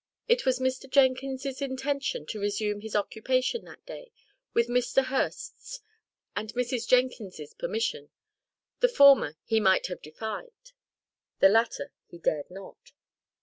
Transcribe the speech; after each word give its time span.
It 0.27 0.47
was 0.47 0.57
Mr. 0.57 0.89
Jenkins's 0.89 1.61
intention 1.61 2.25
to 2.25 2.39
resume 2.39 2.81
his 2.81 2.95
occupation 2.95 3.65
that 3.65 3.85
day, 3.85 4.11
with 4.51 4.67
Mr. 4.67 5.05
Hurst's 5.05 5.79
and 6.35 6.51
Mrs. 6.55 6.87
Jenkins's 6.87 7.53
permission: 7.53 8.09
the 8.79 8.87
former 8.89 9.37
he 9.45 9.59
might 9.59 9.85
have 9.89 10.01
defied; 10.01 10.49
the 11.37 11.49
latter 11.49 11.93
he 12.07 12.17
dared 12.17 12.49
not. 12.49 12.93